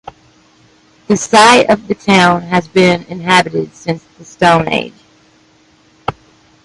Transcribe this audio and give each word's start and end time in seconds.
The 1.05 1.15
site 1.15 1.69
of 1.69 1.87
the 1.87 1.93
town 1.93 2.41
has 2.41 2.67
been 2.67 3.03
inhabited 3.03 3.75
since 3.75 4.03
the 4.17 4.25
Stone 4.25 4.67
Age. 4.67 4.95